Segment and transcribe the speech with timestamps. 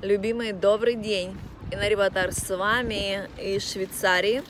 [0.00, 1.36] Любимый, добрый день!
[1.72, 4.44] Инарибатар с вами из Швейцарии.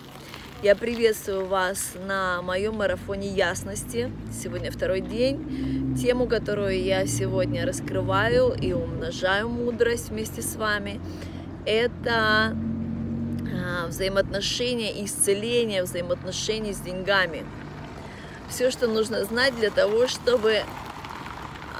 [0.63, 4.13] Я приветствую вас на моем марафоне ясности.
[4.31, 5.97] Сегодня второй день.
[5.97, 11.01] Тему, которую я сегодня раскрываю и умножаю мудрость вместе с вами,
[11.65, 17.47] это а, взаимоотношения, исцеление взаимоотношений с деньгами.
[18.51, 20.59] Все, что нужно знать для того, чтобы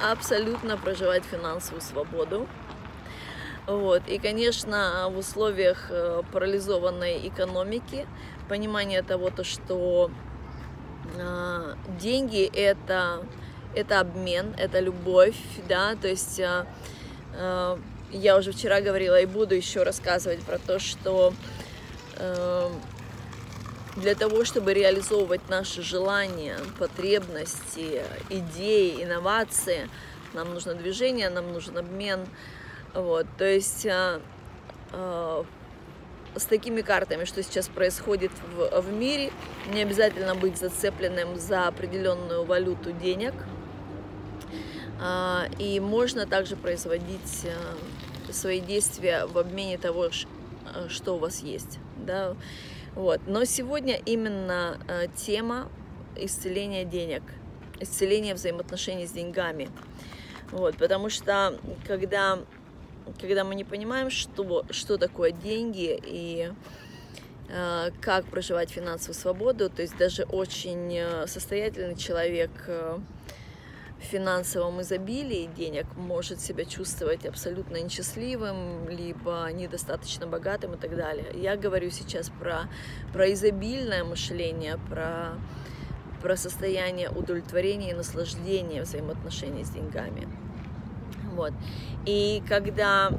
[0.09, 2.47] абсолютно проживать финансовую свободу.
[3.69, 4.07] Вот.
[4.07, 8.07] И, конечно, в условиях э, парализованной экономики,
[8.47, 10.09] понимание того, то, что
[11.15, 13.23] э, деньги это,
[13.75, 16.65] это обмен, это любовь, да, то есть э,
[17.33, 17.77] э,
[18.11, 21.31] я уже вчера говорила и буду еще рассказывать про то, что
[22.15, 22.69] э,
[23.97, 28.01] для того, чтобы реализовывать наши желания, потребности,
[28.31, 29.87] идеи, инновации,
[30.33, 32.25] нам нужно движение, нам нужен обмен.
[32.93, 34.19] Вот, то есть э,
[34.93, 35.43] э,
[36.35, 39.31] с такими картами, что сейчас происходит в, в мире,
[39.71, 43.33] не обязательно быть зацепленным за определенную валюту денег.
[44.99, 51.41] Э, и можно также производить э, свои действия в обмене того, э, что у вас
[51.41, 51.79] есть.
[51.97, 52.35] Да?
[52.95, 53.21] Вот.
[53.27, 55.69] Но сегодня именно э, тема
[56.15, 57.21] исцеления денег,
[57.79, 59.69] исцеления взаимоотношений с деньгами.
[60.51, 62.39] Вот, потому что когда,
[63.19, 66.51] когда мы не понимаем, что, что такое деньги и
[67.49, 72.99] э, как проживать финансовую свободу, то есть даже очень э, состоятельный человек э,
[73.99, 81.27] в финансовом изобилии денег может себя чувствовать абсолютно несчастливым, либо недостаточно богатым и так далее.
[81.33, 82.69] Я говорю сейчас про,
[83.11, 85.33] про изобильное мышление, про,
[86.21, 90.27] про состояние удовлетворения и наслаждения взаимоотношений с деньгами.
[91.39, 91.53] Вот.
[92.05, 93.11] И когда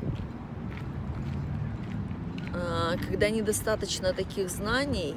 [2.53, 5.17] а, когда недостаточно таких знаний,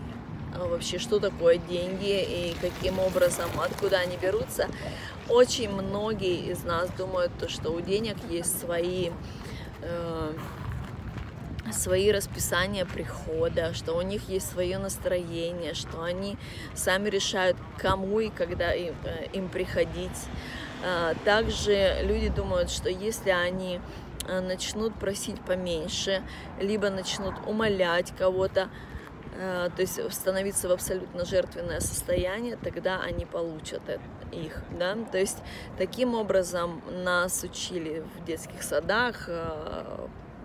[0.56, 4.68] а, вообще, что такое деньги и каким образом, откуда они берутся.
[5.30, 9.10] Очень многие из нас думают, то, что у денег есть свои,
[9.82, 10.34] э,
[11.72, 16.38] свои расписания прихода, что у них есть свое настроение, что они
[16.76, 20.28] сами решают, кому и когда им, э, им приходить.
[20.84, 23.80] Э, также люди думают, что если они
[24.28, 26.22] э, начнут просить поменьше,
[26.60, 28.70] либо начнут умолять кого-то,
[29.36, 33.82] Э, то есть становиться в абсолютно жертвенное состояние, тогда они получат
[34.32, 35.40] их, да, то есть
[35.78, 39.30] таким образом нас учили в детских садах,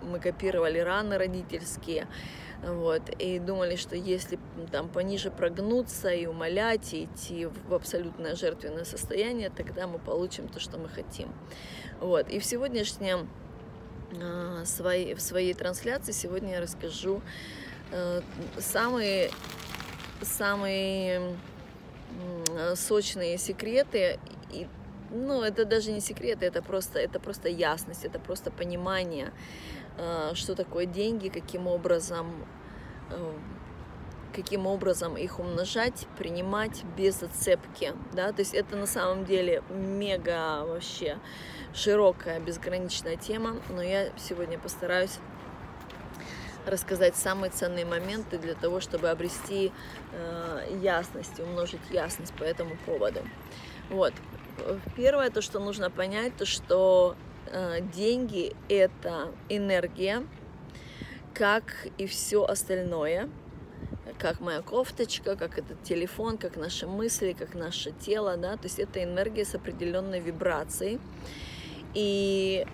[0.01, 2.07] мы копировали раны родительские,
[2.63, 4.39] вот, и думали, что если
[4.71, 10.59] там пониже прогнуться и умолять, и идти в абсолютное жертвенное состояние, тогда мы получим то,
[10.59, 11.29] что мы хотим,
[11.99, 13.29] вот, и в сегодняшнем
[14.11, 17.21] э, своей, в своей трансляции сегодня я расскажу
[17.91, 18.21] Э,
[18.59, 19.31] самые,
[20.21, 21.35] самые
[22.75, 24.19] сочные секреты,
[24.51, 24.67] и,
[25.11, 29.31] ну, это даже не секреты, это просто, это просто ясность, это просто понимание, э,
[30.33, 32.27] что такое деньги, каким образом
[33.09, 33.33] э,
[34.33, 40.63] каким образом их умножать, принимать без зацепки, да, то есть это на самом деле мега
[40.65, 41.17] вообще
[41.73, 45.19] широкая, безграничная тема, но я сегодня постараюсь
[46.65, 49.71] рассказать самые ценные моменты для того, чтобы обрести
[50.11, 53.21] э, ясность, умножить ясность по этому поводу.
[53.89, 54.13] Вот.
[54.95, 57.28] Первое, то, что нужно понять, то, что э,
[57.93, 60.25] деньги– это энергия,
[61.33, 63.29] как и все остальное,
[64.17, 68.79] как моя кофточка, как этот телефон, как наши мысли, как наше тело, да, то есть
[68.79, 70.99] это энергия с определенной вибрацией.
[71.93, 72.67] И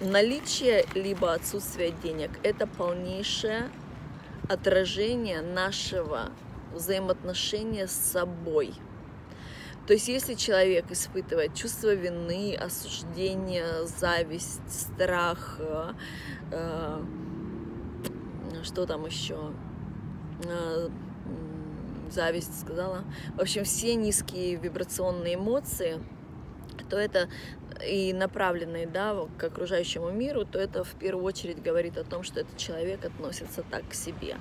[0.00, 3.70] наличие либо отсутствие денег– это полнейшее
[4.48, 6.30] отражение нашего
[6.72, 8.74] взаимоотношения с собой.
[9.86, 15.92] То есть если человек испытывает чувство вины, осуждение, зависть, страх, э,
[16.50, 17.02] э,
[18.62, 19.52] что там еще,
[20.44, 20.88] э,
[22.10, 23.04] зависть сказала,
[23.36, 26.00] в общем, все низкие вибрационные эмоции,
[26.88, 27.28] то это
[27.86, 32.40] и направленные да, к окружающему миру, то это в первую очередь говорит о том, что
[32.40, 34.36] этот человек относится так к себе.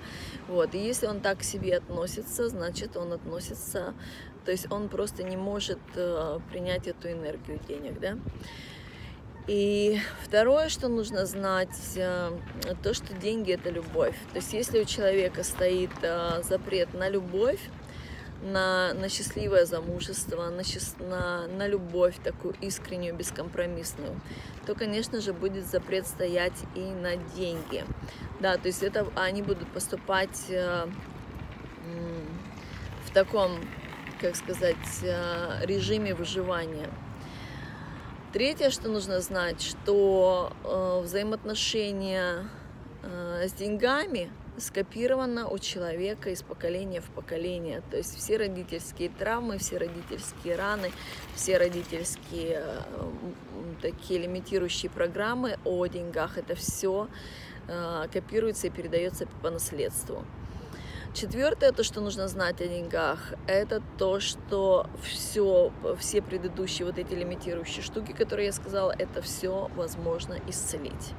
[0.47, 0.73] Вот.
[0.75, 3.93] И если он так к себе относится, значит он относится,
[4.45, 7.99] то есть он просто не может э, принять эту энергию денег.
[7.99, 8.17] Да?
[9.47, 12.31] И второе, что нужно знать, э,
[12.81, 14.15] то, что деньги это любовь.
[14.31, 17.59] То есть если у человека стоит э, запрет на любовь,
[18.41, 20.63] на, на счастливое замужество, на,
[20.99, 24.19] на, на любовь такую искреннюю, бескомпромиссную,
[24.65, 27.85] то, конечно же, будет запрет стоять и на деньги.
[28.41, 30.51] Да, то есть это они будут поступать
[33.05, 33.51] в таком,
[34.23, 36.89] как сказать, э, режиме выживания.
[38.31, 42.47] Третье, что нужно знать, что э, взаимоотношения
[43.03, 47.83] э, с деньгами скопировано у человека из поколения в поколение.
[47.91, 50.93] То есть все родительские травмы, все родительские раны,
[51.35, 52.63] все родительские
[53.81, 57.09] такие лимитирующие программы о деньгах, это все
[58.13, 60.23] копируется и передается по наследству.
[61.13, 67.13] Четвертое, то, что нужно знать о деньгах, это то, что все, все предыдущие вот эти
[67.13, 71.13] лимитирующие штуки, которые я сказала, это все возможно исцелить.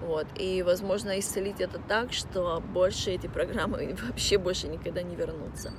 [0.00, 0.28] Вот.
[0.36, 5.72] И возможно исцелить это так, что больше эти программы вообще больше никогда не вернутся.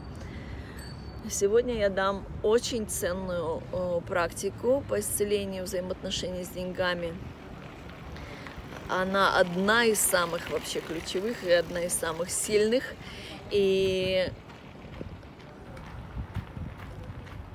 [1.29, 3.61] Сегодня я дам очень ценную
[4.05, 7.13] практику по исцелению взаимоотношений с деньгами.
[8.89, 12.83] Она одна из самых вообще ключевых и одна из самых сильных.
[13.51, 14.27] И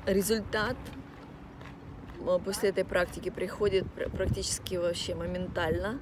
[0.06, 0.76] результат
[2.20, 6.00] э, после этой практики приходит практически вообще моментально,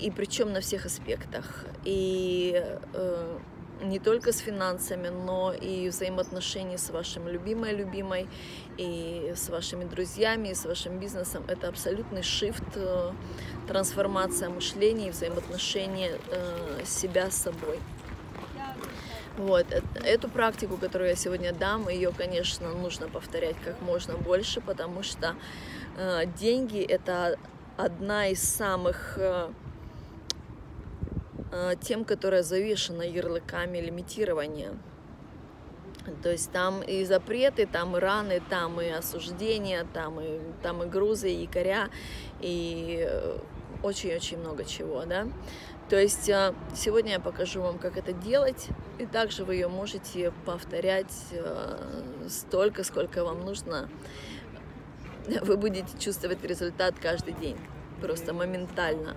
[0.00, 1.66] и причем на всех аспектах.
[1.84, 2.60] И
[2.92, 3.38] э,
[3.82, 8.28] не только с финансами, но и взаимоотношения с вашим любимой любимой,
[8.76, 11.44] и с вашими друзьями, и с вашим бизнесом.
[11.48, 13.12] Это абсолютный шифт, э,
[13.68, 17.78] трансформация мышления и взаимоотношения э, себя с собой.
[19.36, 19.66] Вот.
[19.72, 25.02] Э, эту практику, которую я сегодня дам, ее, конечно, нужно повторять как можно больше, потому
[25.02, 25.34] что
[25.96, 27.36] э, деньги это
[27.76, 29.50] одна из самых э,
[31.52, 34.72] э, тем, которая завешена ярлыками лимитирования.
[36.22, 40.86] То есть там и запреты, там и раны, там и осуждения, там и, там и
[40.86, 41.88] грузы, и якоря,
[42.40, 43.38] и э,
[43.82, 45.26] очень-очень много чего, да.
[45.88, 50.32] То есть а, сегодня я покажу вам, как это делать, и также вы ее можете
[50.46, 53.88] повторять а, столько, сколько вам нужно.
[55.42, 57.56] Вы будете чувствовать результат каждый день,
[58.00, 59.16] просто моментально.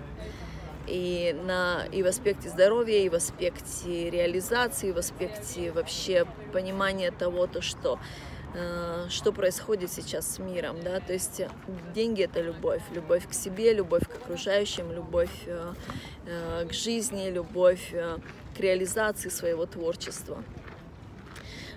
[0.86, 7.10] И, на, и в аспекте здоровья, и в аспекте реализации, и в аспекте вообще понимания
[7.10, 8.02] того, то, что Э,
[9.10, 11.42] что происходит сейчас с миром, да, то есть
[11.94, 15.74] деньги это любовь, любовь к себе, любовь к окружающим, любовь э,
[16.26, 17.92] э, к жизни, любовь
[18.56, 20.42] к реализации своего творчества.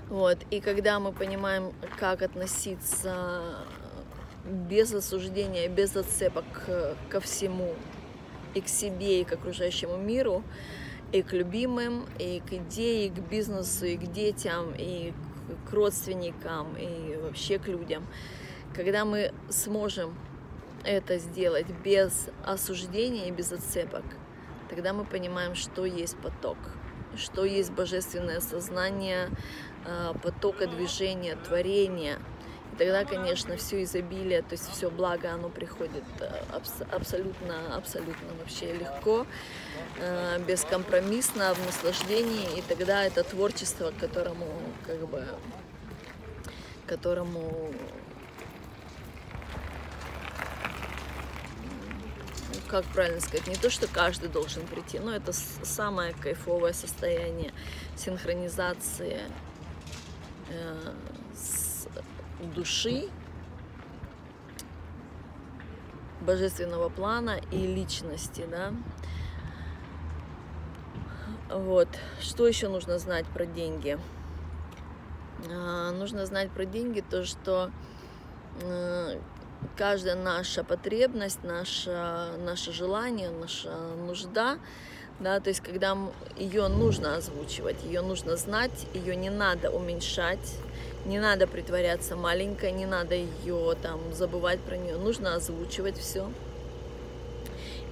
[0.09, 0.39] Вот.
[0.49, 3.65] И когда мы понимаем, как относиться
[4.45, 6.45] без осуждения, без отцепок
[7.09, 7.75] ко всему,
[8.53, 10.43] и к себе, и к окружающему миру,
[11.11, 15.30] и к любимым, и к идее, и к бизнесу, и к детям, и к
[15.71, 18.05] родственникам и вообще к людям.
[18.73, 20.15] Когда мы сможем
[20.83, 24.03] это сделать без осуждения и без отцепок,
[24.69, 26.57] тогда мы понимаем, что есть поток,
[27.15, 29.29] что есть божественное сознание
[29.85, 32.17] а, потока движения, творения–
[32.73, 36.29] и тогда, конечно, все изобилие, то есть все благо, оно приходит э,
[36.91, 39.25] абсолютно, абсолютно вообще легко,
[40.47, 42.57] бескомпромиссно, в наслаждении.
[42.57, 44.47] И тогда это творчество, которому,
[44.85, 45.25] как бы,
[46.87, 47.71] которому
[52.71, 57.51] как правильно сказать, не то, что каждый должен прийти, но это самое кайфовое состояние
[57.97, 59.19] синхронизации
[60.47, 60.93] э,
[62.55, 63.09] души,
[66.21, 68.73] божественного плана и личности, да.
[71.53, 71.89] Вот.
[72.21, 73.99] Что еще нужно знать про деньги?
[75.49, 77.71] А, нужно знать про деньги то, что
[78.61, 79.19] э,
[79.75, 83.69] каждая наша потребность, наше, наше желание, наша
[84.07, 84.59] нужда,
[85.19, 85.97] да, то есть когда
[86.37, 90.57] ее нужно озвучивать, ее нужно знать, ее не надо уменьшать,
[91.05, 94.97] не надо притворяться маленькой, не надо ее там забывать про нее.
[94.97, 96.31] Нужно озвучивать все.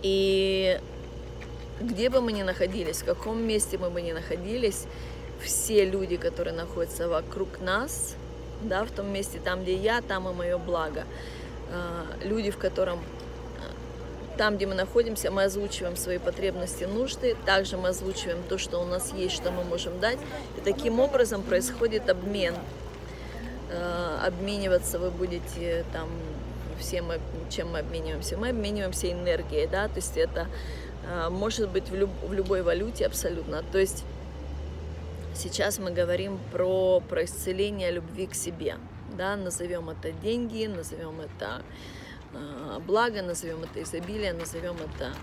[0.02, 0.80] И
[1.80, 4.86] где бы мы ни находились, в каком месте мы бы ни находились,
[5.42, 8.16] все люди, которые находятся вокруг нас,
[8.62, 11.06] да, в том месте, там, где я, там и мое благо.
[11.72, 13.00] А, люди, в котором
[14.38, 18.86] там, где мы находимся, мы озвучиваем свои потребности, нужды, также мы озвучиваем то, что у
[18.86, 20.18] нас есть, что мы можем дать,
[20.58, 22.56] и таким образом происходит обмен
[23.72, 26.10] Э, обмениваться вы будете там
[26.80, 27.06] всем,
[27.50, 28.36] чем мы обмениваемся?
[28.36, 30.46] Мы обмениваемся энергией, да, то есть это э,
[31.30, 33.64] может быть в, люб, в любой валюте абсолютно.
[33.72, 34.04] То есть
[35.40, 38.76] Сейчас мы говорим про, про исцеление любви к себе.
[39.18, 41.62] Да, назовем это деньги, назовем это
[42.34, 45.14] э, благо, назовем это изобилие, назовем это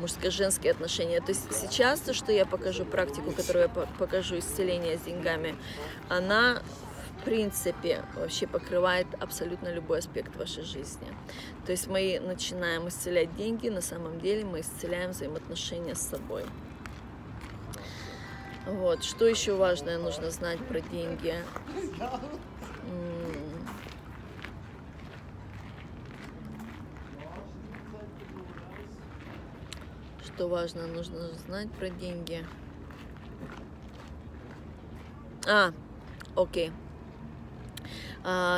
[0.00, 1.20] мужско-женские отношения.
[1.20, 5.54] То есть сейчас то, что я покажу, практику, которую я покажу, исцеление с деньгами,
[6.08, 6.62] она
[7.28, 11.06] принципе вообще покрывает абсолютно любой аспект вашей жизни.
[11.66, 16.46] То есть мы начинаем исцелять деньги, на самом деле мы исцеляем взаимоотношения с собой.
[18.64, 21.34] Вот, что еще важное нужно знать про деньги?
[30.22, 32.46] что важно, нужно знать про деньги.
[35.48, 35.72] А,
[36.36, 36.70] окей.
[36.70, 36.87] А,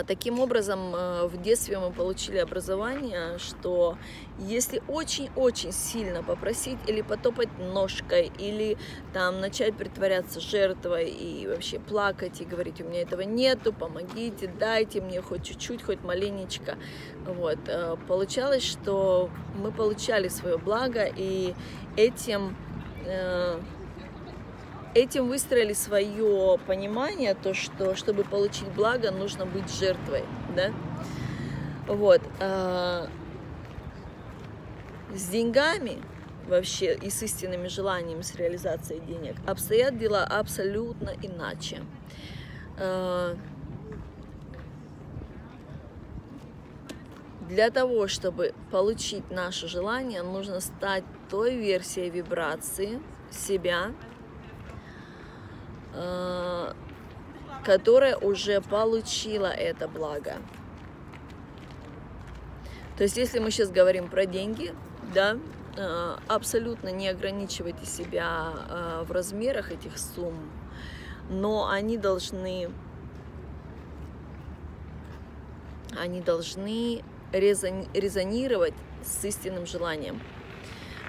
[0.07, 3.97] таким образом, э, в детстве мы получили образование, что
[4.39, 8.77] если очень-очень сильно попросить или потопать ножкой, или
[9.13, 15.01] там начать притворяться жертвой и вообще плакать и говорить, у меня этого нету, помогите, дайте
[15.01, 16.77] мне хоть чуть-чуть, хоть маленечко.
[17.25, 17.59] Вот.
[17.69, 21.55] Э, получалось, что мы получали свое благо, и
[21.97, 22.57] этим
[23.05, 23.61] э,
[24.95, 30.25] этим выстроили свое понимание, то, что чтобы получить благо, нужно быть жертвой,
[30.57, 30.73] да?
[31.87, 32.23] Вот.
[32.41, 33.09] А,
[35.15, 35.99] с деньгами
[36.47, 41.83] вообще и с истинными желаниями, с реализацией денег обстоят дела абсолютно иначе.
[42.79, 43.37] А,
[47.49, 53.93] для того, чтобы получить наше желание, нужно стать той версией вибрации себя,
[57.65, 60.37] которая уже получила это благо.
[62.97, 64.75] То есть, если мы сейчас говорим про деньги,
[65.15, 65.39] да,
[65.77, 70.51] э, абсолютно не ограничивайте себя э, в размерах этих сумм,
[71.31, 72.71] но они должны,
[75.99, 80.21] они должны резонировать с истинным желанием.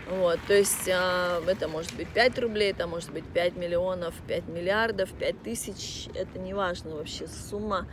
[0.10, 4.48] Вот, то есть э, это может быть 5 рублей, это может быть 5 миллионов, 5
[4.48, 7.88] миллиардов, 5 тысяч, это не важно вообще, сумма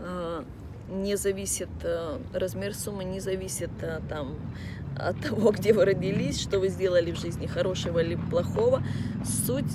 [0.00, 0.42] э,
[0.88, 3.70] не зависит, э, размер суммы не зависит
[4.08, 4.36] там,
[4.98, 8.82] от того, где вы родились, что вы сделали в жизни, хорошего или плохого.
[9.24, 9.72] Суть,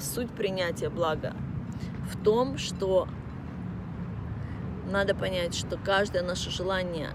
[0.00, 1.34] суть принятия блага
[2.08, 3.08] в том, что
[4.90, 7.10] надо понять, что каждое наше желание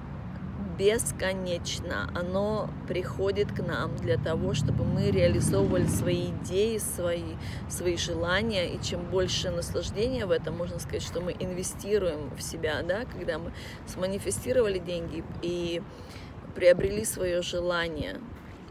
[0.78, 2.10] бесконечно.
[2.16, 7.36] Оно приходит к нам для того, чтобы мы реализовывали свои идеи, свои,
[7.70, 8.74] свои желания.
[8.74, 13.40] И чем больше наслаждения в этом, можно сказать, что мы инвестируем в себя, да, когда
[13.40, 13.52] мы
[13.88, 15.82] сманифестировали деньги и
[16.56, 18.20] приобрели свое желание,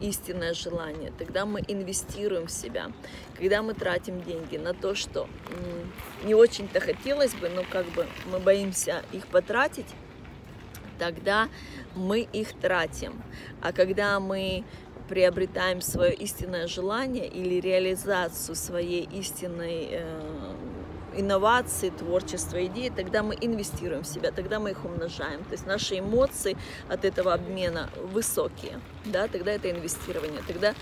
[0.00, 2.90] истинное желание, тогда мы инвестируем в себя.
[3.36, 5.28] Когда мы тратим деньги на то, что
[6.24, 9.86] не очень-то хотелось бы, но как бы мы боимся их потратить,
[10.98, 11.48] тогда
[11.94, 13.22] мы их тратим.
[13.60, 14.64] А когда мы
[15.08, 20.54] приобретаем свое истинное желание или реализацию своей истинной э,
[21.16, 25.44] инновации, творчества, идеи, тогда мы инвестируем в себя, тогда мы их умножаем.
[25.44, 26.56] То есть наши эмоции
[26.88, 30.74] от этого обмена высокие, да, тогда это инвестирование, тогда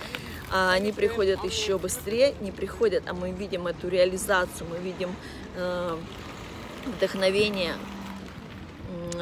[0.53, 5.15] а, они приходят еще быстрее, не приходят, а мы видим эту реализацию, мы видим
[5.57, 5.97] э,
[6.87, 7.75] вдохновение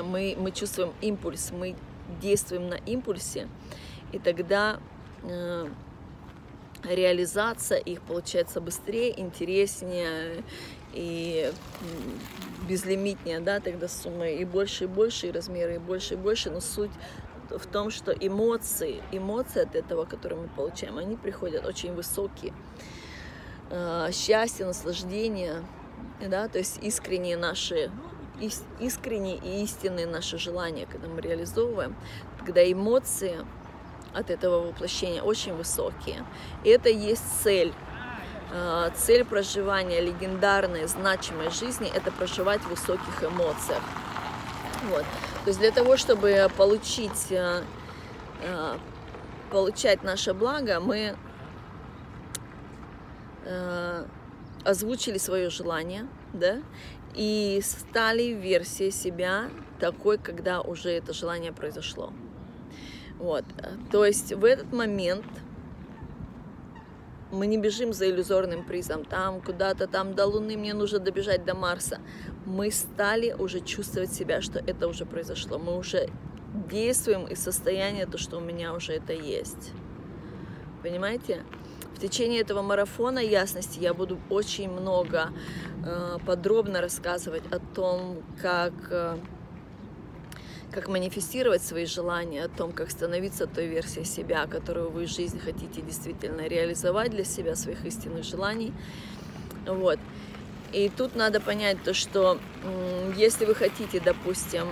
[0.03, 1.77] мы, мы чувствуем импульс, мы
[2.21, 3.49] действуем на импульсе,
[4.13, 4.81] и тогда
[5.23, 5.69] э,
[6.85, 10.43] реализация их получается быстрее, интереснее
[10.93, 11.53] и
[12.69, 16.61] безлимитнее, да, тогда суммы и больше и больше, и размеры и больше и больше, но
[16.61, 16.91] суть
[17.51, 22.53] в том, что эмоции, эмоции от этого, которые мы получаем, они приходят очень высокие.
[23.71, 25.65] Э, счастье, наслаждение,
[26.27, 27.91] да, то есть искренние наши
[28.81, 31.97] искренние и истинные наши желания, когда мы реализовываем,
[32.45, 33.45] когда эмоции
[34.15, 36.25] от этого воплощения очень высокие.
[36.65, 37.73] И это есть цель.
[38.51, 43.83] А, цель проживания легендарной, значимой жизни– это проживать в высоких эмоциях.
[44.85, 45.05] Вот.
[45.45, 47.63] То есть для того, чтобы получить, а,
[48.43, 48.79] а,
[49.51, 51.17] получать наше благо, мы
[54.69, 56.59] озвучили свое желание, да,
[57.15, 59.49] и стали версией себя
[59.81, 62.13] такой, когда уже это желание произошло.
[63.19, 63.45] Вот.
[63.91, 65.25] То есть в этот момент
[67.33, 71.55] мы не бежим за иллюзорным призом, там куда-то там до Луны мне нужно добежать до
[71.55, 72.01] Марса.
[72.45, 75.59] Мы стали уже чувствовать себя, что это уже произошло.
[75.59, 76.11] Мы уже
[76.71, 79.73] действуем из состояния то, что у меня уже это есть.
[80.83, 81.43] Понимаете?
[81.95, 85.31] В течение этого марафона ясности я буду очень много
[85.85, 89.19] э, подробно рассказывать о том, как э,
[90.71, 95.39] как манифестировать свои желания, о том, как становиться той версией себя, которую вы в жизни
[95.39, 98.73] хотите действительно реализовать для себя, своих истинных желаний.
[99.67, 99.99] Вот.
[100.73, 102.39] И тут надо понять то, что
[103.17, 104.67] если вы хотите, допустим,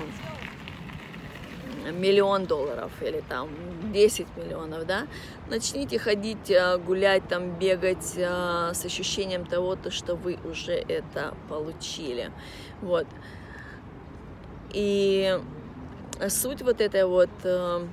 [1.92, 3.48] миллион долларов или там
[3.92, 5.06] 10 миллионов, да,
[5.48, 11.34] начните ходить, э, гулять, там, бегать э, с ощущением того, то, что вы уже это
[11.48, 12.30] получили.
[12.82, 13.06] Вот.
[14.72, 15.38] И
[16.28, 17.86] суть вот этой вот э,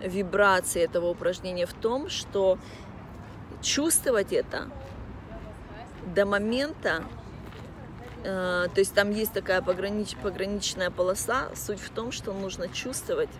[0.00, 2.58] вибрации этого упражнения в том, что
[3.60, 4.68] чувствовать это
[6.14, 7.04] до момента,
[8.22, 13.30] то есть там есть такая погранич, пограничная полоса, суть в том, что нужно чувствовать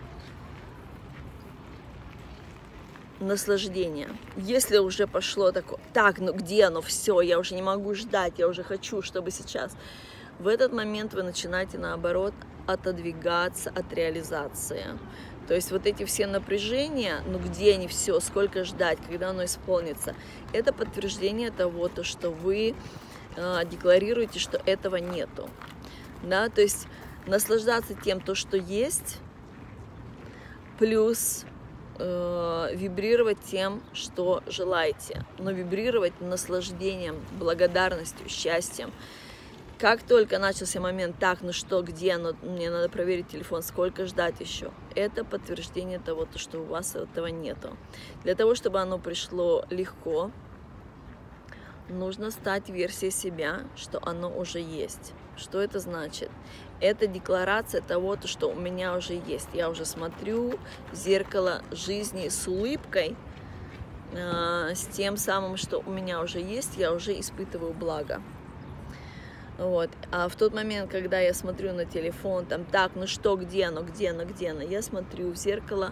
[3.19, 4.09] наслаждение.
[4.35, 8.47] Если уже пошло такое, так, ну где оно, все, я уже не могу ждать, я
[8.47, 9.75] уже хочу, чтобы сейчас.
[10.39, 12.33] В этот момент вы начинаете, наоборот,
[12.67, 14.85] отодвигаться от реализации.
[15.47, 20.15] То есть вот эти все напряжения, ну где они все, сколько ждать, когда оно исполнится,
[20.53, 22.73] это подтверждение того, то, что вы э,
[23.65, 25.49] декларируете, что этого нету.
[26.23, 26.87] Да, то есть
[27.25, 29.19] наслаждаться тем, то, что есть,
[30.79, 31.45] плюс
[31.99, 38.91] э, вибрировать тем, что желаете, но вибрировать наслаждением, благодарностью, счастьем,
[39.79, 44.39] как только начался момент, так, ну что, где, ну, мне надо проверить телефон, сколько ждать
[44.39, 47.75] еще, это подтверждение того, то, что у вас этого нету.
[48.23, 50.31] Для того, чтобы оно пришло легко,
[51.89, 55.13] нужно стать версией себя, что оно уже есть.
[55.35, 56.29] Что это значит?
[56.79, 59.49] Это декларация того, то, что у меня уже есть.
[59.53, 60.59] Я уже смотрю
[60.91, 63.15] в зеркало жизни с улыбкой,
[64.11, 68.21] э, с тем самым, что у меня уже есть, я уже испытываю благо.
[69.57, 69.89] Вот.
[70.11, 73.83] А в тот момент, когда я смотрю на телефон, там, так, ну что, где оно,
[73.83, 75.91] где оно, где оно, я смотрю в зеркало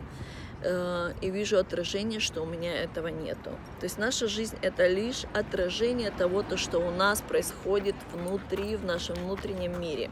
[0.63, 3.50] и вижу отражение, что у меня этого нету.
[3.79, 8.85] То есть наша жизнь это лишь отражение того, то, что у нас происходит внутри, в
[8.85, 10.12] нашем внутреннем мире.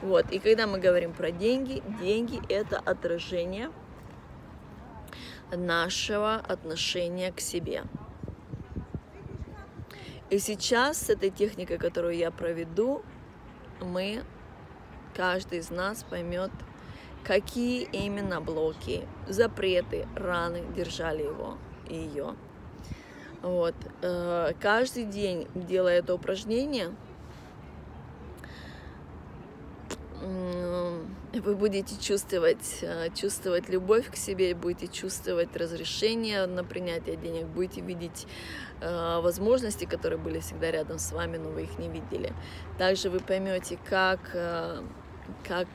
[0.00, 0.30] Вот.
[0.32, 3.70] И когда мы говорим про деньги, деньги это отражение
[5.52, 7.84] нашего отношения к себе.
[10.30, 13.02] И сейчас с этой техникой, которую я проведу,
[13.80, 14.24] мы,
[15.14, 16.50] каждый из нас поймет,
[17.24, 21.58] какие именно блоки, запреты, раны держали его
[21.88, 22.34] и ее.
[23.42, 23.74] Вот.
[24.02, 26.92] Э, каждый день, делая это упражнение,
[30.22, 37.82] вы будете чувствовать, э, чувствовать любовь к себе, будете чувствовать разрешение на принятие денег, будете
[37.82, 38.26] видеть
[38.80, 42.32] э, возможности, которые были всегда рядом с вами, но вы их не видели.
[42.78, 44.20] Также вы поймете, как,
[45.42, 45.68] как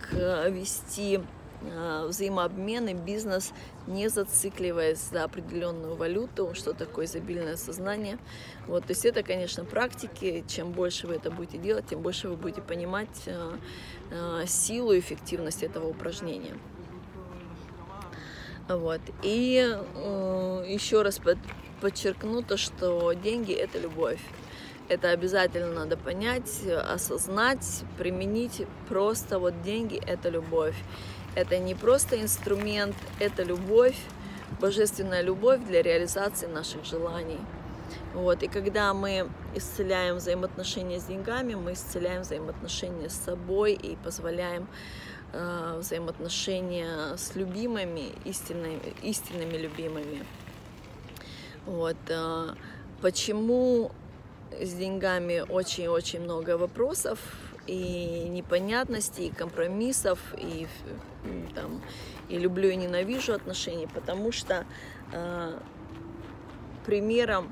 [0.49, 1.19] вести
[1.61, 3.51] Э, взаимообмены, бизнес,
[3.85, 8.17] не зацикливаясь за определенную валюту, что такое изобильное сознание.
[8.65, 10.45] Вот, то есть это, конечно, практики.
[10.47, 13.57] Чем больше вы это будете делать, тем больше вы будете понимать э,
[14.11, 16.57] э, силу и эффективность этого упражнения.
[18.69, 19.01] Вот.
[19.23, 19.77] И
[20.67, 21.39] еще раз под,
[21.81, 24.21] подчеркну то, что деньги это любовь.
[24.89, 28.67] Это обязательно надо понять, осознать, применить.
[28.87, 30.75] Просто вот деньги это любовь.
[31.35, 33.97] Это не просто инструмент, это любовь,
[34.59, 37.39] божественная любовь для реализации наших желаний.
[38.13, 38.43] Вот.
[38.43, 44.67] И когда мы исцеляем взаимоотношения с деньгами, мы исцеляем взаимоотношения с собой и позволяем
[45.33, 50.25] э, взаимоотношения с любимыми, истинными, истинными любимыми.
[51.65, 51.97] Вот.
[52.09, 52.55] Э,
[53.01, 53.91] почему
[54.59, 57.19] с деньгами очень-очень много вопросов,
[57.69, 60.67] и непонятностей, и компромиссов, и,
[61.55, 61.82] там,
[62.29, 64.65] и люблю и ненавижу отношений, потому что
[65.12, 65.60] э,
[66.86, 67.51] примером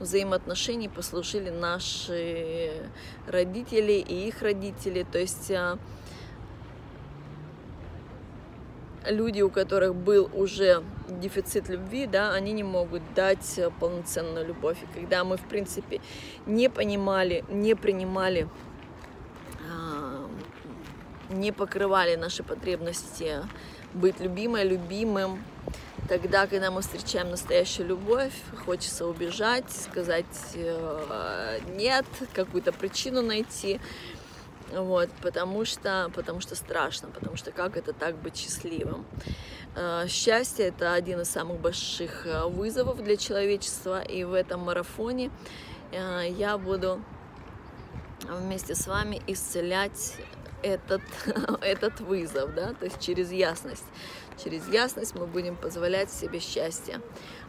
[0.00, 2.72] взаимоотношений послужили наши
[3.26, 5.06] родители и их родители.
[5.10, 5.76] То есть э,
[9.06, 14.78] люди, у которых был уже дефицит любви, да, они не могут дать полноценную любовь.
[14.82, 16.00] И когда мы, в принципе,
[16.46, 18.48] не понимали, не принимали
[21.30, 23.36] не покрывали наши потребности
[23.94, 25.44] быть любимой, любимым.
[26.08, 28.32] Тогда, когда мы встречаем настоящую любовь,
[28.64, 33.80] хочется убежать, сказать э, нет, какую-то причину найти.
[34.72, 39.04] Вот, потому что, потому что страшно, потому что как это так быть счастливым?
[39.76, 45.30] Э, счастье это один из самых больших э, вызовов для человечества, и в этом марафоне
[45.92, 47.02] я буду
[48.28, 50.14] вместе с вами исцелять
[50.62, 51.02] этот,
[51.60, 53.84] этот вызов, да, то есть через ясность.
[54.42, 57.00] Через ясность мы будем позволять себе счастье.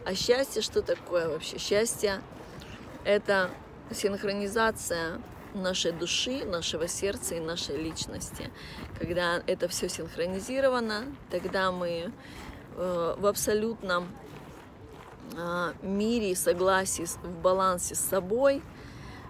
[0.04, 1.58] А счастье что такое вообще?
[1.58, 2.20] Счастье–
[3.04, 3.50] это
[3.90, 5.20] синхронизация
[5.54, 8.50] нашей души, нашего сердца и нашей личности.
[8.98, 12.12] Когда это все синхронизировано, тогда мы
[12.76, 14.08] э, в абсолютном
[15.36, 18.62] э, мире, согласии, в балансе с собой,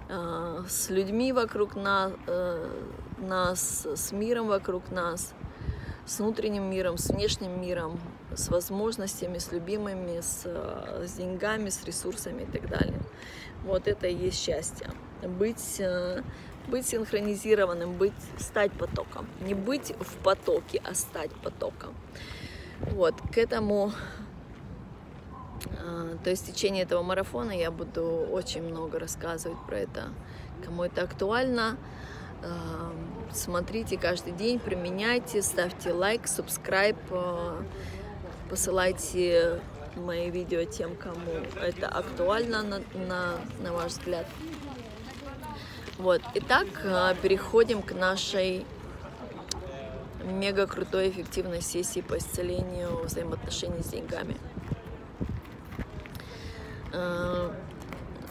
[0.08, 2.12] э, с людьми вокруг нас,
[3.22, 5.34] нас, с миром вокруг нас,
[6.06, 8.00] с внутренним миром, с внешним миром,
[8.34, 13.00] с возможностями, с любимыми, с, с деньгами, с ресурсами и так далее.
[13.64, 14.90] Вот это и есть счастье
[15.28, 16.22] быть, э,
[16.68, 19.26] быть синхронизированным, быть, стать потоком.
[19.40, 21.94] Не быть в потоке, а стать потоком.
[22.80, 23.92] Вот, к этому,
[25.64, 30.08] э, то есть в течение этого марафона я буду очень много рассказывать про это.
[30.64, 32.11] Кому это актуально, э,
[33.32, 36.96] смотрите каждый день, применяйте, ставьте лайк, субскрайб,
[38.50, 39.60] посылайте
[39.96, 44.26] мои видео тем, кому это актуально, на, на, на ваш взгляд.
[45.98, 48.66] Вот, итак, э, переходим к нашей
[50.24, 54.36] мега крутой эффективной сессии по исцелению взаимоотношений с деньгами.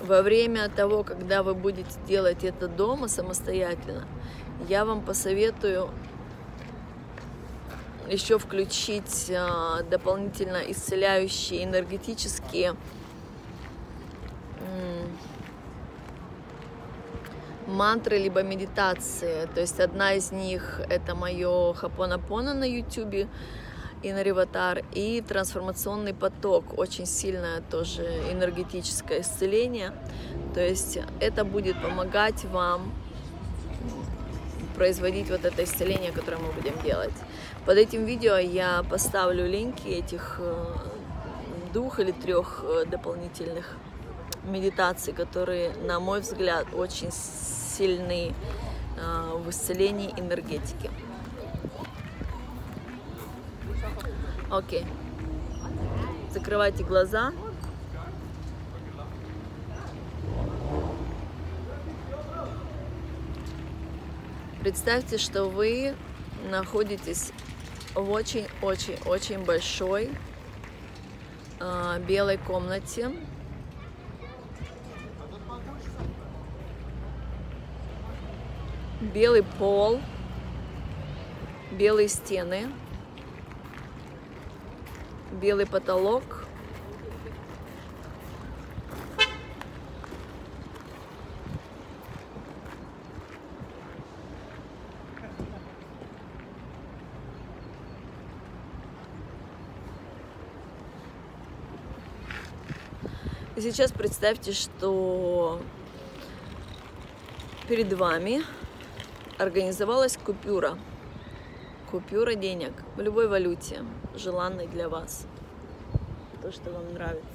[0.03, 4.05] Во время того, когда вы будете делать это дома самостоятельно,
[4.67, 5.89] я вам посоветую
[8.09, 12.75] еще включить э, дополнительно исцеляющие энергетические
[17.71, 19.47] мантры либо медитации.
[19.53, 23.27] То есть одна из них это мое хапонапона на YouTube
[24.03, 29.93] и на Риватар, и трансформационный поток, очень сильное тоже энергетическое исцеление.
[30.53, 32.91] То есть это будет помогать вам
[34.75, 37.13] производить вот это исцеление, которое мы будем делать.
[37.65, 40.65] Под этим видео я поставлю линки этих э,
[41.73, 43.77] двух или трех э, дополнительных
[44.43, 48.33] медитаций, которые, на мой взгляд, очень сильны
[48.99, 50.89] а, в исцелении энергетики.
[54.51, 54.85] Окей.
[56.29, 57.31] Закрывайте глаза.
[64.59, 65.95] Представьте, что вы
[66.49, 67.31] находитесь
[67.95, 70.09] в очень-очень-очень большой
[71.61, 73.09] э, белой комнате,
[78.99, 80.01] белый пол,
[81.71, 82.67] белые стены,
[85.31, 86.23] белый потолок.
[103.57, 105.61] Сейчас представьте, что
[107.67, 108.41] перед вами
[109.37, 110.77] организовалась купюра.
[111.91, 113.83] Купюра денег в любой валюте,
[114.15, 115.27] желанной для вас.
[116.41, 117.25] То, что вам нравится.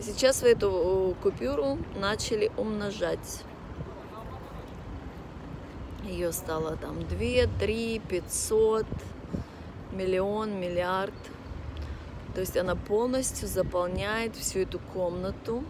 [0.00, 3.44] Сейчас вы эту купюру начали умножать.
[6.02, 8.86] Ее стало там 2, 3, 500,
[9.92, 11.14] миллион, миллиард.
[12.40, 15.62] То есть она полностью заполняет всю эту комнату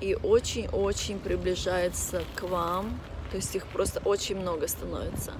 [0.00, 3.00] и очень-очень приближается к вам.
[3.32, 5.32] То есть их просто очень много становится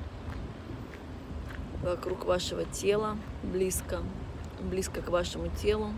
[1.81, 4.01] вокруг вашего тела, близко,
[4.59, 5.93] близко к вашему телу.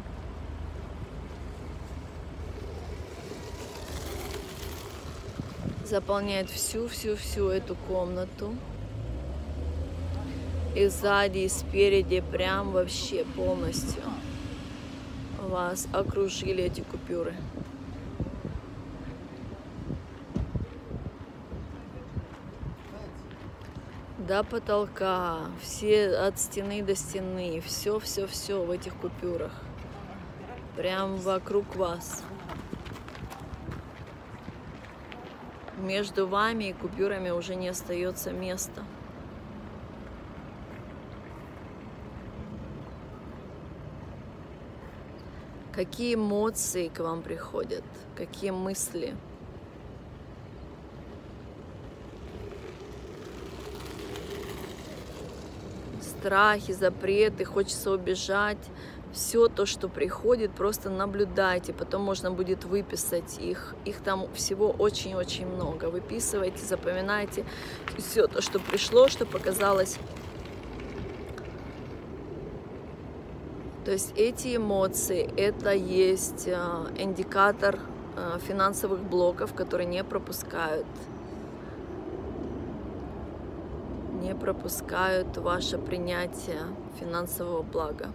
[5.86, 8.54] Заполняет всю-всю-всю эту комнату
[10.74, 14.02] и сзади, и спереди, прям вообще полностью
[15.52, 17.34] вас окружили эти купюры.
[24.18, 29.52] До потолка, все от стены до стены, все, все, все в этих купюрах.
[30.76, 32.22] Прям вокруг вас.
[35.76, 38.84] Между вами и купюрами уже не остается места.
[45.82, 47.82] Какие эмоции к вам приходят?
[48.14, 49.16] Какие мысли?
[56.00, 58.58] Страхи, запреты, хочется убежать.
[59.12, 61.72] Все то, что приходит, просто наблюдайте.
[61.72, 63.74] Потом можно будет выписать их.
[63.84, 65.86] Их там всего очень-очень много.
[65.86, 67.44] Выписывайте, запоминайте
[67.98, 69.98] все то, что пришло, что показалось
[73.84, 76.56] То есть эти эмоции– это есть э,
[76.98, 77.80] индикатор
[78.16, 80.86] э, финансовых блоков, которые не пропускают,
[84.22, 86.60] не пропускают ваше принятие
[87.00, 88.10] финансового блага.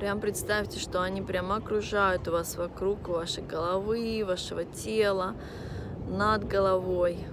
[0.00, 5.36] Прям представьте, что они прямо окружают вас вокруг вашей головы, вашего тела,
[6.08, 7.24] над головой.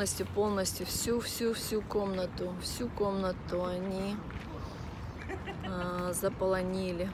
[0.00, 4.16] Полностью, полностью всю, всю, всю комнату, всю комнату они
[5.66, 7.10] а, заполонили.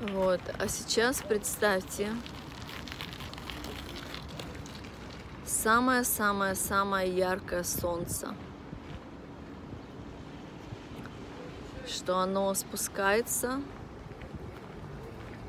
[0.00, 2.08] Вот, а сейчас представьте
[5.44, 8.34] самое-самое-самое яркое солнце,
[11.86, 13.60] что оно спускается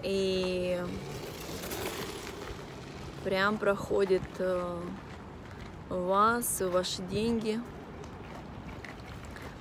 [0.03, 0.79] и
[3.23, 4.81] прям проходит э,
[5.89, 7.59] вас и ваши деньги.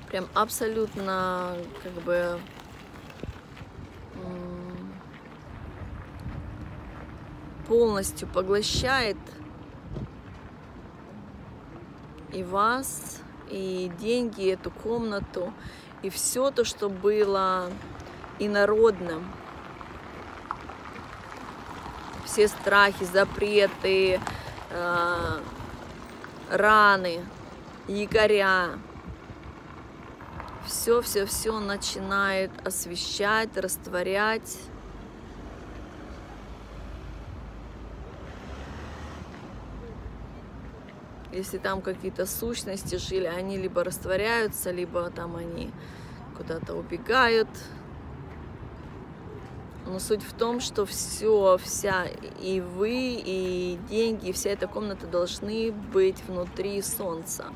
[0.09, 2.41] Прям абсолютно как бы
[7.71, 9.17] полностью поглощает
[12.33, 15.53] и вас, и деньги, и эту комнату,
[16.03, 17.71] и все то, что было
[18.41, 19.25] инородным
[22.31, 24.21] все страхи, запреты,
[24.71, 25.41] э,
[26.49, 27.25] раны,
[27.89, 28.79] якоря.
[30.65, 34.59] Все-все-все начинает освещать, растворять.
[41.33, 45.73] Если там какие-то сущности жили, они либо растворяются, либо там они
[46.37, 47.49] куда-то убегают,
[49.91, 52.07] но суть в том, что все, вся,
[52.41, 57.47] и вы, и деньги, и вся эта комната должны быть внутри солнца.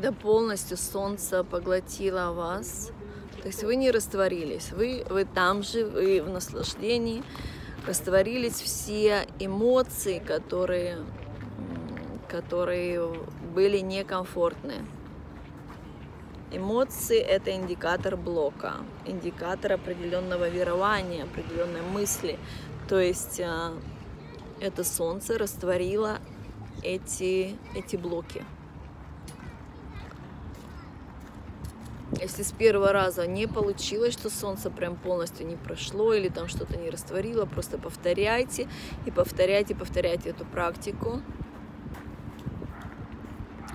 [0.00, 0.12] когда
[0.50, 2.90] полностью солнце поглотило вас,
[3.40, 7.22] то есть вы не растворились, вы, вы там же, вы в наслаждении,
[7.86, 10.98] растворились все эмоции, которые,
[12.28, 13.14] которые
[13.54, 14.84] были некомфортны.
[16.50, 18.74] Эмоции– это индикатор блока,
[19.06, 22.40] индикатор определенного верования, определенной мысли.
[22.88, 23.72] То есть а,
[24.60, 26.18] это солнце растворило
[26.82, 28.44] эти, эти блоки.
[32.18, 36.76] Если с первого раза не получилось, что солнце прям полностью не прошло или там что-то
[36.76, 38.68] не растворило, просто повторяйте
[39.06, 41.22] и повторяйте, повторяйте эту практику.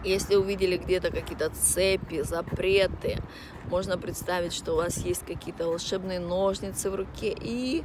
[0.04, 3.24] Если увидели где-то какие-то цепи, запреты,
[3.70, 7.84] можно представить, что у вас есть какие-то волшебные ножницы в руке и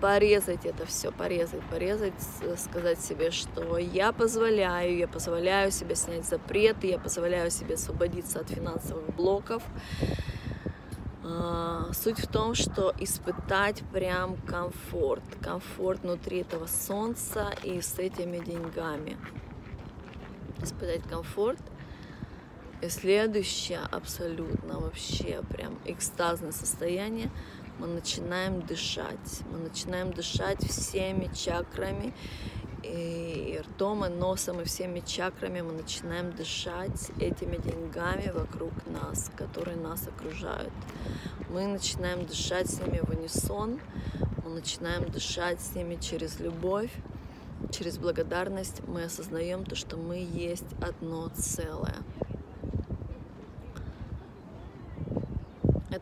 [0.00, 2.14] порезать это все, порезать, порезать,
[2.56, 8.50] сказать себе, что я позволяю, я позволяю себе снять запреты, я позволяю себе освободиться от
[8.50, 9.62] финансовых блоков.
[11.24, 18.38] А, суть в том, что испытать прям комфорт, комфорт внутри этого солнца и с этими
[18.44, 19.16] деньгами.
[20.62, 21.58] Испытать комфорт.
[22.82, 27.30] И следующее абсолютно вообще прям экстазное состояние–
[27.78, 29.42] мы начинаем дышать.
[29.50, 32.14] Мы начинаем дышать всеми чакрами
[32.82, 39.76] и ртом, и носом, и всеми чакрами мы начинаем дышать этими деньгами вокруг нас, которые
[39.76, 40.72] нас окружают.
[41.50, 43.80] Мы начинаем дышать с ними в унисон,
[44.44, 46.90] мы начинаем дышать с ними через любовь,
[47.70, 48.82] через благодарность.
[48.86, 51.96] Мы осознаем то, что мы есть одно целое.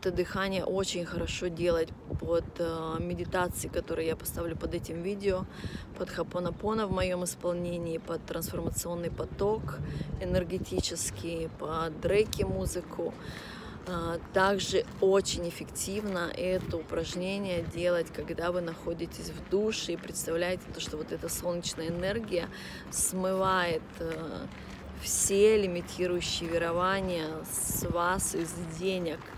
[0.05, 1.89] Это дыхание очень хорошо делать
[2.19, 5.45] под э, медитации, которые я поставлю под этим видео,
[5.97, 9.79] под хапонапона в моем исполнении, под трансформационный поток
[10.21, 13.15] энергетический, под дрейки музыку.
[13.87, 20.79] Э, также очень эффективно это упражнение делать, когда вы находитесь в душе и представляете то,
[20.79, 22.47] что вот эта солнечная энергия
[22.91, 24.45] смывает э,
[25.01, 29.19] все лимитирующие верования с вас из денег–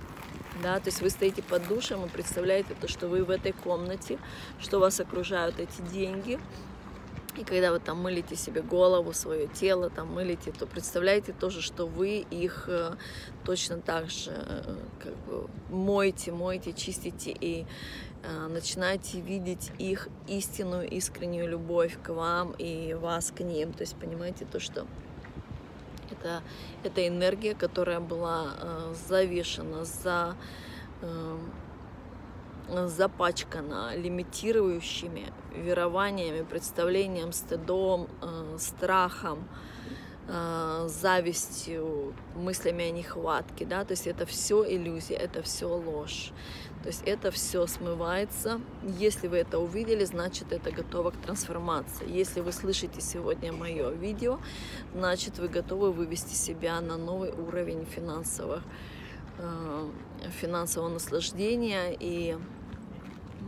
[0.62, 4.20] да, то есть вы стоите под душем и представляете то, что вы в этой комнате,
[4.60, 6.39] что вас окружают эти деньги,
[7.38, 11.86] и когда вы там мылите себе голову, свое тело, там мылите, то представляете тоже, что
[11.86, 12.96] вы их э,
[13.46, 17.67] точно так же э, как бы моете, моете, чистите и
[18.24, 23.72] э, начинаете видеть их истинную, искреннюю любовь к вам и вас к ним.
[23.72, 24.88] То есть понимаете то, что
[26.28, 26.44] это,
[26.84, 30.36] это энергия, которая была э, завешена, за,
[31.02, 31.38] э,
[32.88, 39.48] запачкана лимитирующими верованиями, представлением, стыдом, э, страхом,
[40.28, 46.32] э, завистью, мыслями о нехватке, да, то есть это все иллюзия, это все ложь.
[46.84, 48.62] То есть это все смывается.
[48.84, 52.10] Если вы это увидели, значит это готово к трансформации.
[52.10, 54.40] Если вы слышите сегодня мое видео,
[54.94, 58.63] значит вы готовы вывести себя на новый уровень финансовых,
[59.40, 59.90] э,
[60.40, 62.38] финансового наслаждения и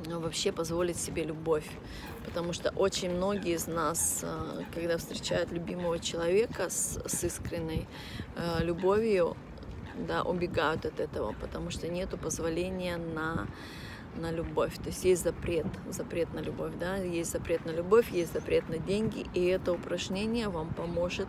[0.07, 1.67] вообще позволить себе любовь.
[2.25, 7.87] Потому что очень многие из нас, э, когда встречают любимого человека с, с искренней
[8.35, 9.35] э, любовью,
[10.07, 13.47] да, убегают от этого, потому что нету позволения на
[14.15, 14.75] на любовь.
[14.75, 18.77] То есть есть запрет, запрет на любовь, да, есть запрет на любовь, есть запрет на
[18.77, 21.27] деньги, и это упражнение вам поможет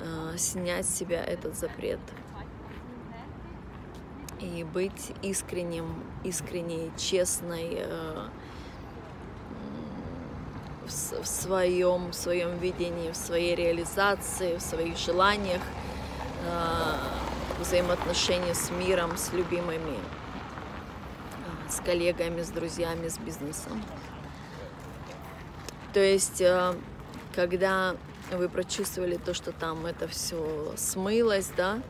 [0.00, 2.00] э, снять с себя этот запрет
[4.44, 8.28] и быть искренним, искренней, честной э,
[10.86, 15.62] в, своем, в своем видении, в своей реализации, в своих желаниях.
[16.46, 17.24] Э,
[17.58, 19.98] взаимоотношения с миром, с любимыми,
[21.46, 23.82] а, с коллегами, с друзьями, с бизнесом.
[25.92, 26.74] То есть, э,
[27.34, 27.96] когда
[28.32, 31.80] вы прочувствовали то, что там это все смылось, да,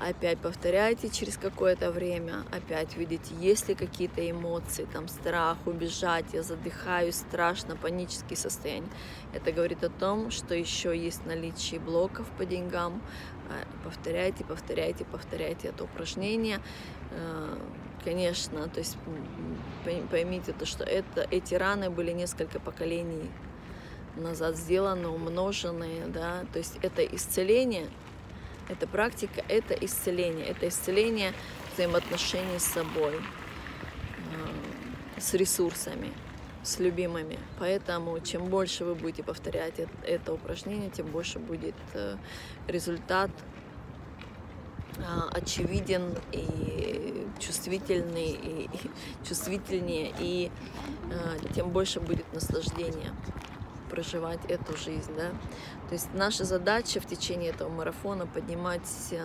[0.00, 6.42] опять повторяйте через какое-то время, опять видите, есть ли какие-то эмоции, там страх, убежать, я
[6.42, 8.88] задыхаюсь, страшно, панические состояния.
[9.32, 13.02] Это говорит о том, что еще есть наличие блоков по деньгам.
[13.48, 16.60] А, повторяйте, повторяйте, повторяйте это упражнение.
[17.10, 17.58] А,
[18.04, 18.96] конечно, то есть
[20.10, 23.30] поймите то, что это, эти раны были несколько поколений
[24.16, 27.88] назад сделаны, умноженные, да, то есть это исцеление,
[28.68, 30.46] эта практика— это исцеление.
[30.46, 31.32] Это исцеление
[31.74, 36.12] взаимоотношений с собой, э, с ресурсами,
[36.62, 37.38] с любимыми.
[37.58, 42.16] Поэтому чем больше вы будете повторять это упражнение, тем больше будет э,
[42.66, 43.30] результат
[44.96, 45.02] э,
[45.32, 48.68] очевиден и чувствительный, и,
[49.26, 50.50] чувствительнее, и
[51.54, 53.14] тем больше будет наслаждения
[53.88, 55.30] проживать эту жизнь, да.
[55.88, 58.82] То есть наша задача в течение этого марафона поднимать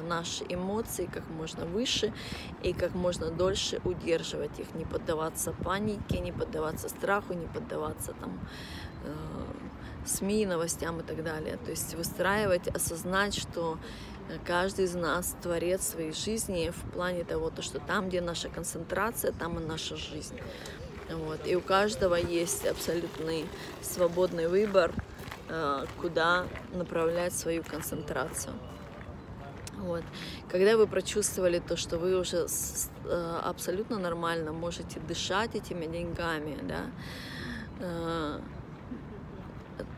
[0.07, 2.13] наши эмоции как можно выше
[2.61, 8.39] и как можно дольше удерживать их, не поддаваться панике, не поддаваться страху, не поддаваться там
[9.03, 11.57] э, СМИ, новостям и так далее.
[11.57, 13.77] То есть выстраивать, осознать, что
[14.45, 19.33] каждый из нас творец своей жизни в плане того, то, что там, где наша концентрация,
[19.33, 20.39] там и наша жизнь.
[21.09, 21.45] Вот.
[21.45, 23.45] И у каждого есть абсолютный
[23.81, 25.12] свободный выбор, э,
[26.01, 28.53] куда направлять свою концентрацию.
[29.77, 30.03] Вот.
[30.49, 32.47] Когда вы прочувствовали то, что вы уже
[33.05, 36.85] э, абсолютно нормально можете дышать этими деньгами, да,
[37.79, 38.39] э,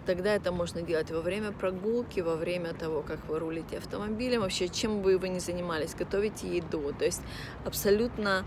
[0.05, 4.69] тогда это можно делать во время прогулки, во время того, как вы рулите автомобилем, вообще
[4.69, 6.93] чем бы вы ни занимались, готовите еду.
[6.97, 7.21] То есть
[7.65, 8.43] абсолютно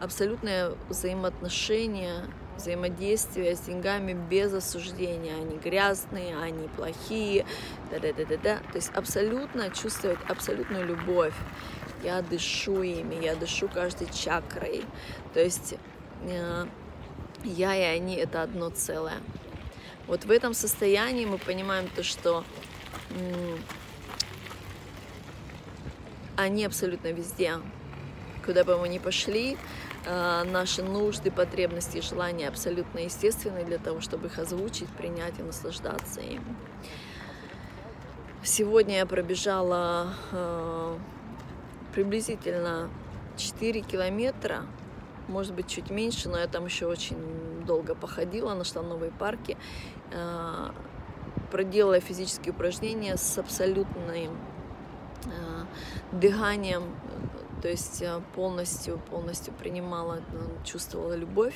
[0.00, 2.24] абсолютное взаимоотношение,
[2.58, 5.34] взаимодействие с деньгами без осуждения.
[5.34, 7.46] Они грязные, они плохие,
[7.90, 8.58] да-да-да-да-да.
[8.58, 11.34] То есть абсолютно чувствовать абсолютную любовь.
[12.04, 14.84] Я дышу ими, я дышу каждой чакрой.
[15.34, 15.74] То есть
[16.22, 16.66] э,
[17.44, 19.18] я и они это одно целое.
[20.06, 22.44] Вот в этом состоянии мы понимаем то, что
[26.36, 27.58] они абсолютно везде.
[28.44, 29.58] Куда бы мы ни пошли,
[30.08, 36.20] наши нужды, потребности и желания абсолютно естественны для того, чтобы их озвучить, принять и наслаждаться
[36.20, 36.42] им.
[38.42, 40.98] Сегодня я пробежала э,
[41.92, 42.88] приблизительно
[43.36, 44.62] 4 километра,
[45.26, 49.58] может быть чуть меньше, но я там еще очень долго походила, нашла новые парки,
[50.12, 50.70] э,
[51.50, 54.38] проделала физические упражнения с абсолютным
[55.26, 55.64] э,
[56.12, 56.84] дыханием,
[57.60, 58.02] то есть
[58.34, 60.20] полностью, полностью принимала,
[60.64, 61.54] чувствовала любовь,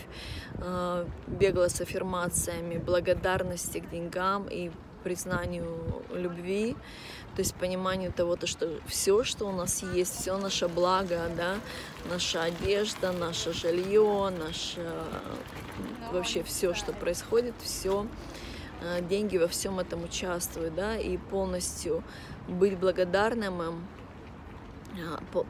[1.26, 4.70] бегала с аффирмациями благодарности к деньгам и
[5.02, 6.76] признанию любви,
[7.34, 11.56] то есть пониманию того, то, что все, что у нас есть, все наше благо, да,
[12.10, 14.86] наша одежда, наше жилье, наше
[16.12, 18.06] вообще все, что происходит, все,
[18.82, 22.04] э, деньги во всем этом участвуют, да, и полностью
[22.48, 23.88] быть благодарным им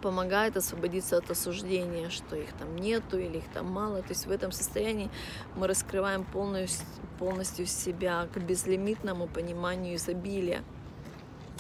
[0.03, 4.03] помогает освободиться от осуждения, что их там нету или их там мало.
[4.03, 5.11] То есть в этом состоянии
[5.57, 6.87] мы раскрываем полностью,
[7.19, 10.63] полностью себя к безлимитному пониманию изобилия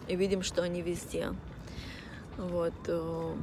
[0.08, 1.34] и видим, что они везде.
[2.36, 2.74] Вот.
[2.86, 3.34] Э.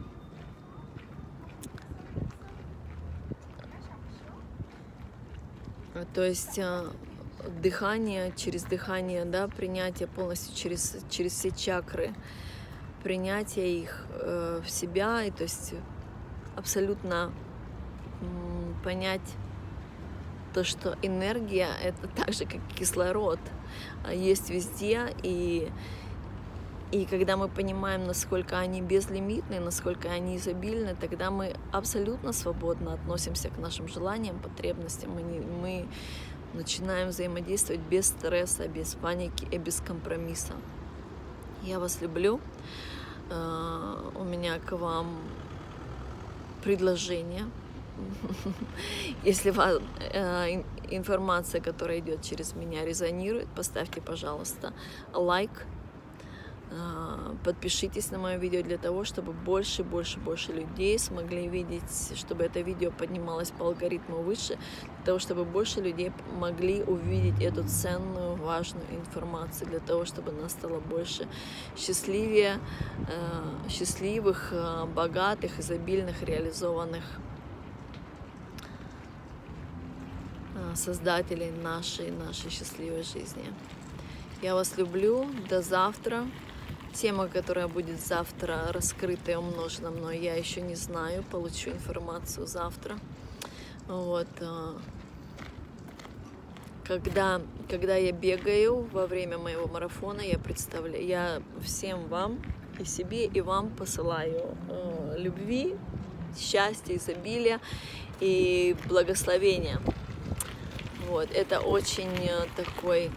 [6.14, 6.86] То есть э,
[7.62, 12.14] дыхание через дыхание, да, принятие полностью через, через все чакры
[13.04, 15.74] принятие их э, в себя, и то есть
[16.56, 17.32] абсолютно
[18.84, 19.22] понять
[20.54, 23.40] то, что энергия это так же, как кислород,
[24.04, 25.72] а, есть везде, и,
[26.92, 33.50] и когда мы понимаем, насколько они безлимитны, насколько они изобильны, тогда мы абсолютно свободно относимся
[33.50, 35.88] к нашим желаниям, потребностям, мы, мы
[36.54, 40.54] начинаем взаимодействовать без стресса, без паники и без компромисса.
[41.70, 42.40] Я вас люблю.
[43.30, 45.22] А, у меня к вам
[46.64, 47.46] предложение.
[49.24, 49.80] Если вас
[50.12, 54.74] э, информация, которая идет через меня, резонирует, поставьте, пожалуйста,
[55.14, 55.52] лайк,
[57.44, 62.62] подпишитесь на мое видео для того, чтобы больше, больше, больше людей смогли видеть, чтобы это
[62.62, 64.58] видео поднималось по алгоритму выше,
[64.98, 70.52] для того, чтобы больше людей могли увидеть эту ценную, важную информацию, для того, чтобы нас
[70.52, 71.28] стало больше
[71.76, 72.60] счастливее,
[73.08, 77.04] э, счастливых, э, богатых, изобильных, реализованных
[80.56, 83.46] э, создателей нашей, нашей счастливой жизни.
[84.42, 85.26] Я вас люблю.
[85.50, 86.26] До завтра.
[86.94, 93.00] Тема, которая будет завтра раскрыта и умножена мной, я еще не знаю, получу информацию завтра.
[93.88, 94.28] Вот.
[94.42, 94.78] А,
[96.90, 102.40] когда, когда я бегаю во время моего марафона, я представляю, я всем вам
[102.80, 105.76] и себе, и вам посылаю э, любви,
[106.38, 107.60] счастья, изобилия
[108.20, 109.80] и благословения.
[111.08, 113.12] Вот, это очень э, такой,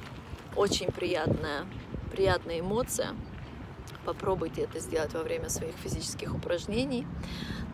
[0.55, 1.64] очень приятная,
[2.11, 3.14] приятная эмоция.
[4.05, 7.07] Попробуйте это сделать во время своих физических упражнений.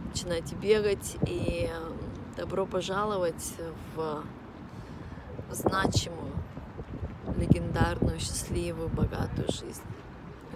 [0.09, 1.97] Начинайте бегать и эм,
[2.37, 3.55] добро пожаловать
[3.95, 4.25] в
[5.51, 6.33] значимую,
[7.37, 9.83] легендарную, счастливую, богатую жизнь.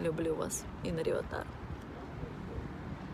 [0.01, 0.65] Люблю вас.
[0.85, 1.47] Инна Риватар.